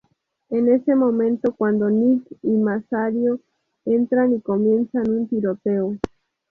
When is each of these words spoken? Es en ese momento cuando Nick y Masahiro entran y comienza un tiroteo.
Es 0.49 0.57
en 0.57 0.67
ese 0.67 0.95
momento 0.95 1.53
cuando 1.55 1.87
Nick 1.91 2.23
y 2.41 2.49
Masahiro 2.57 3.39
entran 3.85 4.33
y 4.33 4.41
comienza 4.41 4.99
un 5.07 5.27
tiroteo. 5.27 5.95